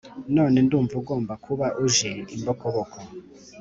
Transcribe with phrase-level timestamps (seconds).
[0.35, 2.97] none ndumva ugomba kuba uje imbokoboko